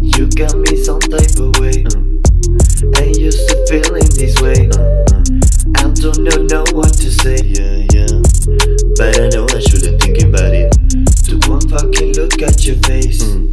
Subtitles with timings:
[0.00, 1.84] You got me some type of way.
[3.00, 4.68] Ain't used to feeling this way.
[5.76, 7.36] I don't know, know what to say.
[7.44, 8.20] Yeah, yeah.
[8.96, 10.72] But I know I shouldn't think about it.
[11.24, 13.22] Took one fucking look at your face.
[13.22, 13.48] Mm.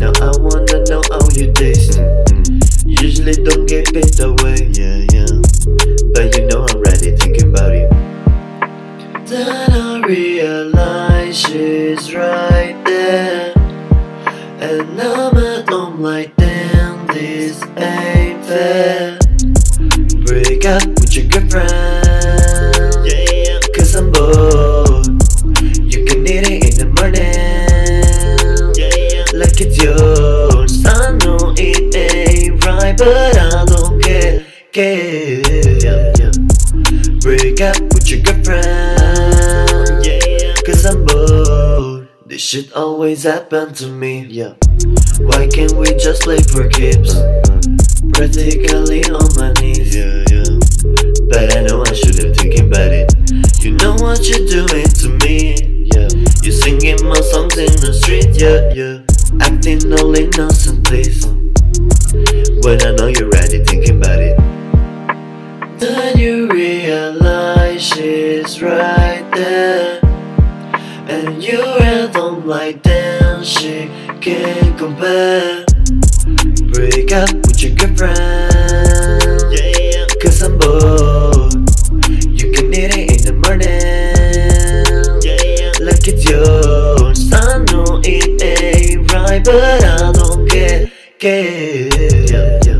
[0.00, 1.98] Now I wanna know how you taste.
[1.98, 3.02] Mm, mm.
[3.02, 3.66] Usually don't
[10.10, 13.52] realize she's right there.
[14.58, 19.20] And I'm at home like damn, this ain't fair.
[20.26, 23.06] Break up with your girlfriend.
[23.06, 25.06] Yeah, cause I'm bored.
[25.92, 27.68] You can eat it in the morning.
[28.80, 30.84] Yeah, like it's yours.
[30.86, 34.44] I know it ain't right, but I don't care.
[34.72, 35.38] care.
[35.78, 36.32] Yeah, yeah.
[37.20, 38.89] Break up with your girlfriend.
[42.30, 44.24] This shit always happen to me.
[44.26, 44.54] Yeah.
[45.18, 47.12] Why can't we just play for keeps?
[47.12, 47.60] Uh, uh.
[48.14, 49.96] Practically on my knees.
[49.96, 50.46] Yeah, yeah.
[51.26, 53.10] But I know I shouldn't thinking about it.
[53.64, 55.90] You know what you're doing to me.
[55.92, 56.06] Yeah.
[56.46, 58.30] You singing my songs in the street.
[58.38, 59.02] Yeah, yeah.
[59.42, 61.26] Acting all innocent, please.
[61.26, 61.34] Uh.
[62.62, 64.38] When I know you're ready thinking about it.
[65.80, 69.79] Then you realize she's right there.
[71.52, 72.80] At home like
[73.42, 75.64] she can't compare.
[76.72, 79.42] Break up with your girlfriend.
[79.50, 81.52] Yeah, cause I'm bored.
[82.38, 83.74] You can eat it in the morning.
[85.26, 87.32] Yeah, like it's yours.
[87.32, 90.88] I know it ain't right, but I don't care.
[91.18, 91.88] care.
[92.30, 92.78] Yeah.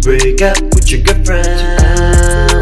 [0.00, 2.53] Break up with your girlfriend.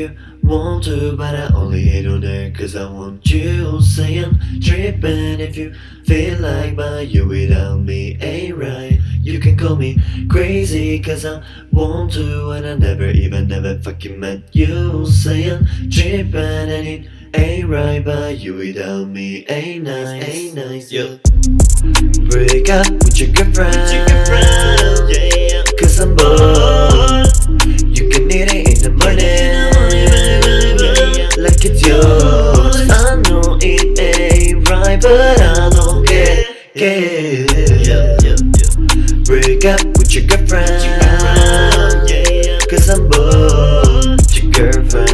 [0.00, 3.80] You want to, but I only hate on her cause I want you.
[3.82, 5.40] Saying tripping.
[5.40, 5.74] If you
[6.06, 8.98] feel like, but you without me ain't right.
[9.22, 14.18] You can call me crazy cause I want to and I never even never fucking
[14.18, 16.34] met you saying tripping.
[16.76, 21.16] And it ain't right but you without me ain't nice ain't nice yeah.
[22.30, 25.62] Break up with your girlfriend, with your girlfriend yeah.
[25.78, 26.79] Cause I'm bored
[35.10, 36.44] but I don't care.
[36.72, 37.00] Yeah,
[37.82, 38.36] yeah, yeah.
[39.24, 40.70] Break up with your girlfriend.
[42.70, 44.20] Cause I'm bored.
[44.36, 45.09] Your girlfriend.